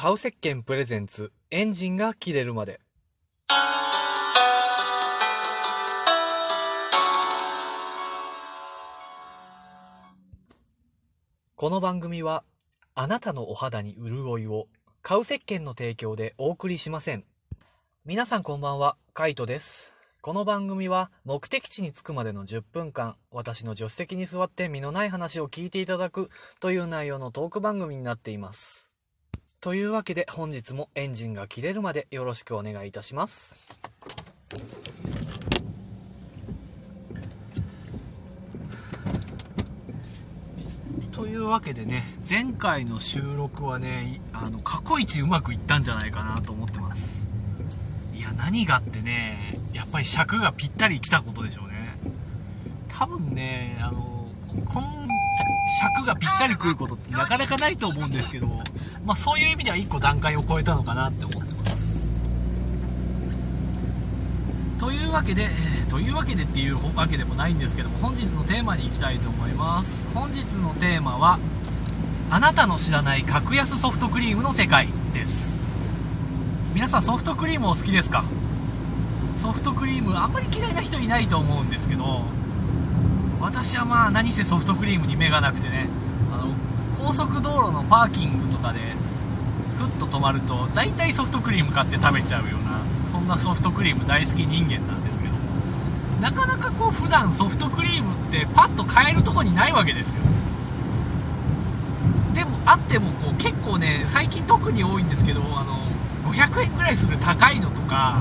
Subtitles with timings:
[0.00, 2.78] 買う石鹸プレゼンツエンジンが切れるまで。
[11.56, 12.44] この番組は
[12.94, 14.68] あなたのお肌に潤いを
[15.02, 17.24] 買う石鹸の提供でお送りしません。
[18.04, 19.96] 皆さんこんばんはカイトです。
[20.20, 26.30] この番組は目的地に着くまでの10分間私の助手席に座って身のない話を聞いていただく
[26.60, 28.87] という内容のトーク番組になっています。
[29.60, 33.56] というわけで本日もエンジンが切れるまでよろしくお願いいたします。
[41.10, 47.26] というわけでね前回の収録はねあの過去一うまくいったんじゃないかなと思ってます。
[48.14, 51.98] いや何がってねやっぱり尺がぴったり来たことでしょうね。
[52.86, 54.28] 多分ねあの
[54.64, 54.86] この
[55.80, 58.46] 尺がぴったり来ることってなかなかないと思うんですけど
[59.04, 61.98] まあそういう意味では1個段階を超えたのかなって思ってます。
[64.78, 70.08] というわけで、えというわけでっていうわけでもないんですけども本日のテーマに行きたいと思います。
[70.14, 71.38] 本日のテーマは
[72.30, 75.62] あなたの知らない格安ソフトクリームの世界です。
[76.74, 78.24] 皆さんソフトクリームお好きですか？
[79.36, 82.22] ソフトクリームあんまり嫌いな人いないと思うんですけど
[83.40, 85.88] 私はまあ何せソフトクリームに目がなくてね。
[86.32, 86.52] あの
[86.96, 88.80] 高速道路のパーキングとかで
[89.78, 95.34] ふっと止まると大体ソフトクリーム買って食べちゃうようなそんなソフトクリーム大好き人間なんですけど
[96.20, 100.22] なかなかこう普段ソフトクリームってパッと買えるとこにないわけですよ。
[102.34, 105.78] でもあってもこう結構ね最近特に多いんですけどあの
[106.32, 108.18] 500円ぐらいする高いのとか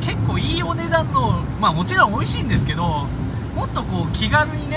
[0.00, 3.06] 結構いいお値段のまあもちろん美味しいんですけど
[3.64, 4.76] もっとこう気軽にね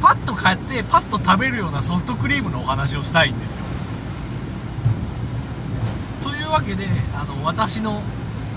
[0.00, 3.62] パッと買ってパッと食べるようなソフトクリームのお話をしたいんですよ。
[6.22, 8.02] というわけであの私の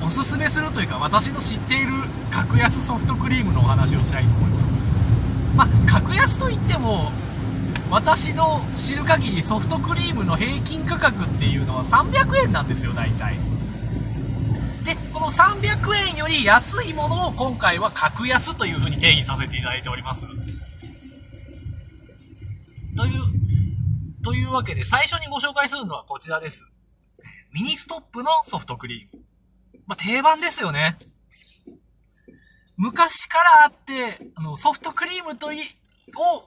[0.01, 1.87] おすすめするというか私の知っている
[2.31, 4.83] 格安ソフトクリームのお話をしたいと思います。
[5.57, 7.11] まあ格安といっても
[7.91, 13.35] 私の知る限りソフトクリームの平均価格っていうのは300円なんですよ大体。
[15.15, 20.33] この300円より安いものを今回は格安というふうに定義させていただいておりますと
[23.07, 23.13] いう
[24.23, 26.71] というわけで最初にご紹介するのはこちらです
[27.53, 29.25] ミニストップのソフトクリーム
[29.87, 30.97] まあ、定番ですよね。
[32.77, 35.61] 昔からあって、あの、ソフトクリームとい、を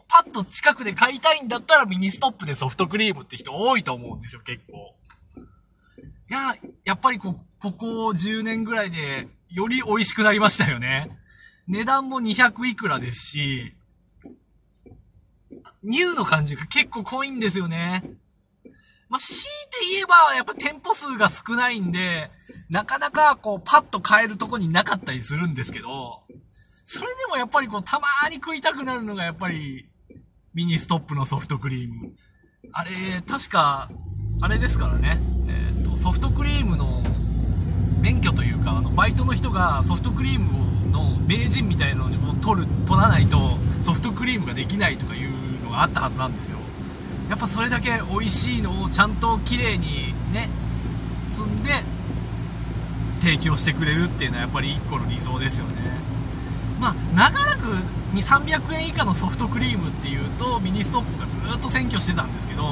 [0.09, 4.95] パッと近くで買いたいんだったらミニストップでソフトクリームって人多いと思うんですよ、結構。
[6.31, 11.19] いや、やっぱりこ、ここ10年ぐらいでより美味しくなりましたよね。
[11.67, 13.75] 値段も200いくらですし、
[15.83, 18.03] ニューの感じが結構濃いんですよね。
[19.09, 22.31] まあ、強いて言えば、やっぱ店舗数が少ないんで、
[22.69, 26.23] なかなかこう、パッと買えるとこになかったりするんですけど、
[26.85, 29.89] それでもやっぱりこう、たまーに食いたくなるのがやっぱり、
[30.55, 32.13] ミニストップのソフトクリーム。
[32.73, 32.91] あれ、
[33.27, 33.91] 確か、
[34.41, 35.21] あれですからね。
[35.49, 37.03] え、ー、ソフトクリームの
[38.01, 46.59] 免許というか、あの、バイトの人がソフトクリームの名人みたいなのを取る、取らないと、ソフトクリームができないとかいうのがあったはずなんですよ。
[47.29, 50.49] やっぱそれだけ美味しいのをちゃんと綺麗にね、
[51.31, 51.71] 積んで、
[53.21, 55.75] 提供してくれるっていうのはやっぱり1個の理想ですよね
[56.81, 57.67] まあ長らく
[58.15, 62.63] 2 300円以下のソフトクリームっていうとミニストップがずっと占拠してたんですけど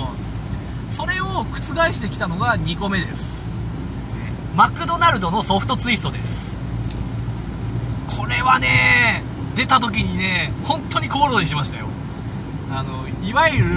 [0.88, 3.48] それを覆してきたのが2個目です。
[4.54, 6.56] マクドナルドのソフトツイストです。
[8.18, 9.22] これはね
[9.54, 11.86] 出た時にね本当にコールドにしましたよ。
[12.70, 13.68] あのいわゆる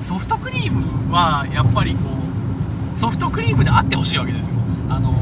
[0.00, 2.00] ソフトクリームはやっぱりこ
[2.94, 4.54] うソフトクリームであってほしいわけですよ。
[4.88, 5.12] あの、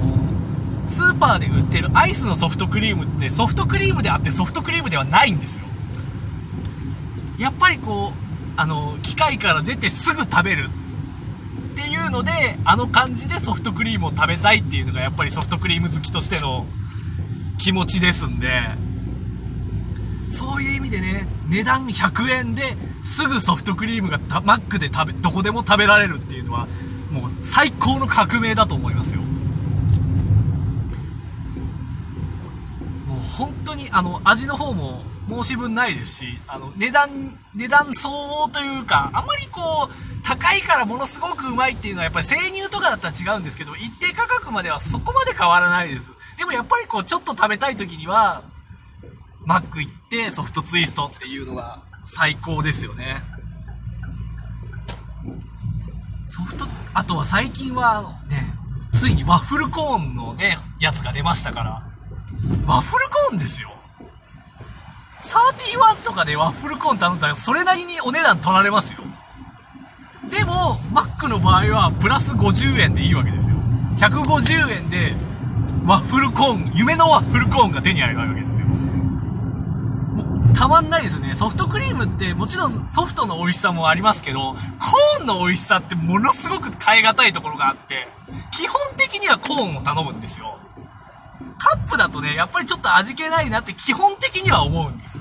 [0.87, 5.67] スーパーで売ってるアイスのソフトクリームってソフトクリームであってソフトクリームではないんですよ。
[7.39, 8.24] やっぱりこう、
[8.57, 10.69] あの、機械から出てすぐ食べる
[11.73, 16.67] っていうので、あの感じでソフトクリームを食べたいっていうのがやっぱりソフトクリーム好きとしての
[17.59, 18.63] 気持ちですんで、
[20.31, 22.63] そういう意味でね、値段100円で
[23.03, 26.67] すぐソフトクリームがマックで食べ、どこでも食べられるっていうのは、
[27.11, 29.27] もう最高の革命だと思いますよも
[33.17, 33.21] う。
[33.39, 37.09] 本当にあの味の方も申し分ないですし、あの値段、
[37.55, 46.09] 値段相応というか、あまりこう、高いからものすごくうまいっていうのはやっぱり生乳とかだったら違うんですけど、一定価格まではそこまで変わらないです。
[46.39, 48.43] でもやっぱりこう、ちょっと食べたい時には、
[49.47, 53.23] マック行ってソフトツイストっていうのが最高ですよね。
[56.27, 58.55] ソフト、あとは最近は、あのね、
[58.93, 61.83] ついにワッフルコーンのね、やつが出ましたから、
[62.67, 63.74] ワッフルコーンですよ。
[65.25, 69.01] 31とかでワッフルコーン頼んだら、それなりにお値段取られますよ。
[70.29, 73.57] でも、マックの場合は、プラス50円でいいわけですよ。
[73.97, 75.15] 150円で、
[75.87, 78.67] ワッフルコーン、夢のワッフルコーンが手に入るわけですよ。
[78.67, 81.35] もう、たまんないですよね。
[81.35, 88.09] ソフトクリームって、もちろんソフトの美味しさもありますけど、コーンの美味しさってものすごく変え難いところがあって、
[88.51, 90.59] 基本的にはコーンを頼むんですよ。
[91.77, 95.21] ップだとね、やっぱりちょっと味気ないなって基本的には思うんです。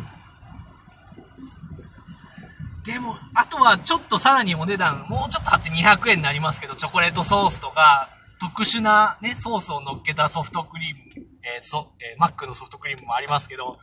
[2.85, 8.09] でも、あとはちょっとさらにお値段、もうちょっと張って200円になりますけど、チョコレートソースとか、
[8.39, 13.77] 特殊なね、ソースを乗っけたソフトクリーム、えー、そ、えー、マックのソフトクリームもありますけど、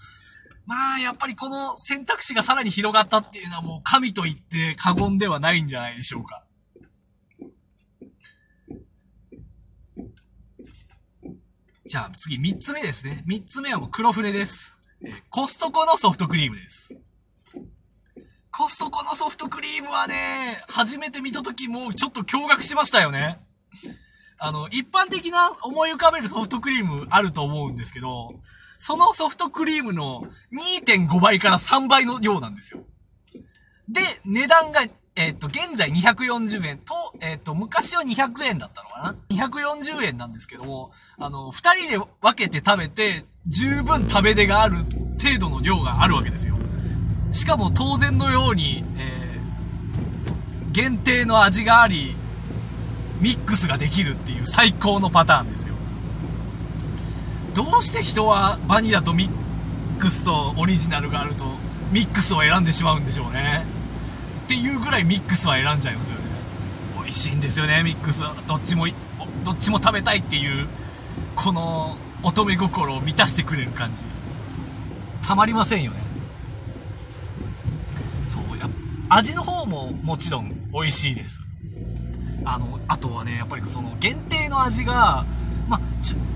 [0.66, 6.44] まあ、やっぱりこの選択肢がさらに広がったっていうのはもう神と言って過言ではないんじゃないでしょうか。
[11.90, 13.25] じゃあ次3つ目ですね。
[13.26, 14.76] 3つ目はもう黒船です。
[15.04, 16.96] え、コストコのソフトクリームです。
[18.52, 23.40] コストコのソフトクリームはね、初めて見た時もうちょっと驚愕しましたよね。
[24.38, 28.34] あの、一般的な思い浮かべるソフトクリームあると思うんですけど、
[28.78, 30.22] そのソフトクリームの
[30.87, 32.84] 2.5倍から3倍の量なんですよ。
[33.88, 34.82] で、値段が、
[35.20, 46.56] えっ、ー、と、現在240円と、えっ、ー、と、昔は200円だったのかな ?240 円なんですけども、あの、二人で分けて食べて、十分食べ出がある程度の量があるわけですよ。
[47.32, 52.16] しかも当然のように、えー、限定の味があり、
[53.20, 55.75] ミックスができるっていう最高のパターンですよ。
[57.55, 61.44] どうして人はバニラとミックスとオリジナルがあると
[61.93, 63.80] ミックスを選んでしまうんでしょうね。
[64.50, 66.25] っていうぐらいミックスは選んじゃいますよね。
[66.97, 68.35] 美味しいんですよね、ミックスは。
[68.49, 68.88] どっちも、
[69.44, 70.67] どっちも食べたいっていう、
[71.37, 74.05] この乙女心を満たしてくれる感じ。
[75.25, 76.00] たまりませんよね。
[78.26, 78.69] そうや、
[79.08, 81.41] 味の方ももちろん美味しいです。
[82.44, 85.26] あの、あとはね、やっぱりその限定の味が、
[85.69, 85.81] まあ、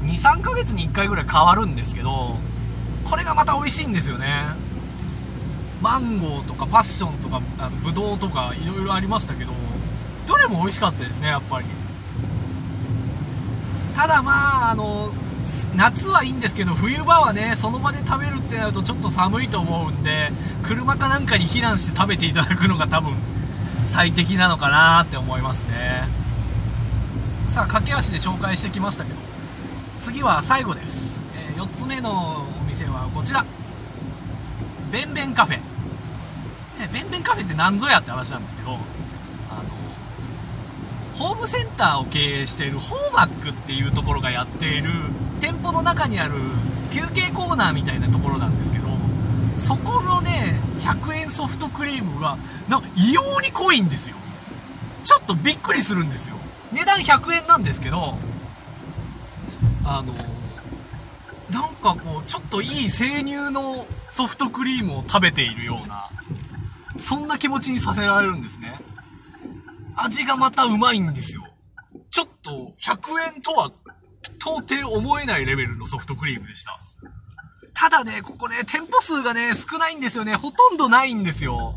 [0.04, 2.36] 2、3ヶ月に1回ぐらい変わるんですけど、
[3.02, 4.62] これがまた美味しいんですよね。
[5.84, 9.52] マンゴーとかパッションとか、あのブドウとかいろいろありましたけど、
[10.26, 11.66] どれも美味しかったですね、やっぱり。
[13.94, 15.12] ただまあ、あの、
[15.76, 20.32] 夏はいいんですけど、冬場はね、その場で食べるってなるとちょっと寒いと思うんで、
[20.62, 23.12] 車かなんかに避難して食べていただくのが多分
[23.86, 26.08] 最適なのかなって思いますね。
[27.50, 29.18] さあ、駆け足で紹介してきましたけど、
[29.98, 31.20] 次は最後です。
[31.36, 33.44] えー、4つ目のお店はこちら。
[34.90, 35.73] ベンベンカフェ。
[36.84, 38.78] ね、ベンベンカフェって何ぞやって話なんですけど、あの、
[41.16, 44.90] ホームセンターを経営しているホーマックっていうところがやっている
[45.40, 46.34] 店舗の中にある
[46.90, 48.88] 休憩コーナーみたいなところなんですけど、
[49.56, 52.36] そこのね、100円ソフトクリームが、
[52.68, 54.16] なんか異様に濃いんですよ。
[55.04, 56.36] ちょっとびっくりするんですよ。
[56.72, 58.18] 値段100円なんですけど、
[59.84, 60.14] あの、
[61.50, 66.08] なんかこう、ちょっといい生乳のソフトクリームを食べているような、
[66.96, 68.80] そんな気持ちにさせられるんですね。
[69.96, 71.44] 味がまたうまいんですよ。
[72.10, 73.72] ちょっと100円とは
[74.40, 76.78] 到底思えないレベルのソフトクリームでした。
[77.74, 80.36] ただね、ここね、店舗数がね、少ないんですよね。
[80.36, 81.74] ほとんどないんですよ。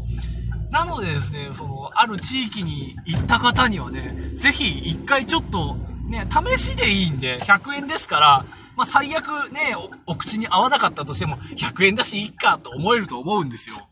[0.71, 5.75] なのでですね、その、ある地域に行った方にはね、ぜひ一回ちょっと、
[6.07, 9.75] ね、試しでいいんで、100円ですから、まあ、最悪ね
[10.05, 13.87] お、お口に合わなかったとしても、100円だしいいかと思えると思うんですよ。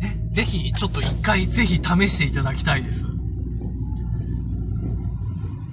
[0.00, 3.04] ね、ぜひ、ちょっと一回、ぜひ試していただきたいです。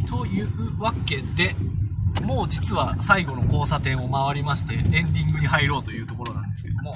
[0.06, 1.56] というわけで、
[2.24, 6.94] もう実は最後の交差点を回りまして、エンディングに入ろうというところなんですけども、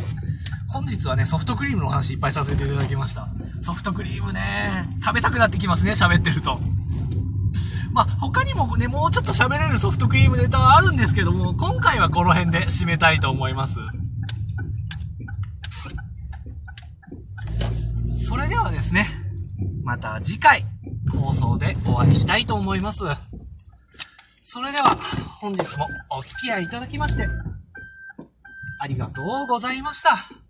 [0.67, 3.29] 本日はね、ソフトクリームの話いっぱいさせていただきました。
[3.61, 6.59] ソフトクリームね、食べたくなってきますね、喋ってると。
[7.93, 13.79] まあ、他にもね、もうちょっと喋れるソフトクリームネタはあるんですけども、今回はこの辺で締めたいと思います。
[18.33, 19.05] それではですね、
[19.83, 20.65] また次回、
[21.21, 23.03] 放送でお会いしたいと思います。
[24.41, 24.97] それでは、
[25.39, 27.27] 本日もお付き合いいただきまして、
[28.79, 30.42] ありがとうございました。